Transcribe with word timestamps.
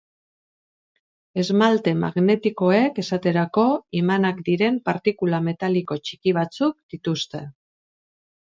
Esmalte 1.43 1.93
magnetikoek, 2.05 2.97
esaterako, 3.03 3.67
imanak 4.01 4.41
diren 4.49 4.81
partikula 4.91 5.43
metaliko 5.51 6.01
txiki 6.09 6.37
batzuk 6.41 6.83
dituzte. 6.95 7.47